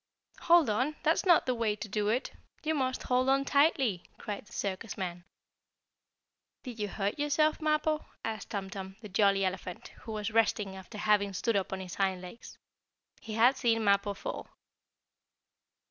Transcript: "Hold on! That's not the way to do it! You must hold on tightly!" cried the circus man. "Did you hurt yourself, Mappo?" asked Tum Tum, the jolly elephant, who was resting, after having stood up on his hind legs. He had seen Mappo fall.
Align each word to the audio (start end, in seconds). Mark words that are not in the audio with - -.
"Hold 0.39 0.67
on! 0.67 0.95
That's 1.03 1.27
not 1.27 1.45
the 1.45 1.53
way 1.53 1.75
to 1.75 1.87
do 1.87 2.07
it! 2.09 2.31
You 2.63 2.73
must 2.73 3.03
hold 3.03 3.29
on 3.29 3.45
tightly!" 3.45 4.09
cried 4.17 4.47
the 4.47 4.51
circus 4.51 4.97
man. 4.97 5.25
"Did 6.63 6.79
you 6.79 6.87
hurt 6.87 7.19
yourself, 7.19 7.61
Mappo?" 7.61 8.07
asked 8.25 8.49
Tum 8.49 8.71
Tum, 8.71 8.95
the 9.01 9.09
jolly 9.09 9.45
elephant, 9.45 9.89
who 9.99 10.11
was 10.13 10.31
resting, 10.31 10.75
after 10.75 10.97
having 10.97 11.33
stood 11.33 11.55
up 11.55 11.71
on 11.71 11.81
his 11.81 11.93
hind 11.93 12.19
legs. 12.19 12.57
He 13.19 13.33
had 13.35 13.57
seen 13.57 13.83
Mappo 13.83 14.15
fall. 14.15 14.47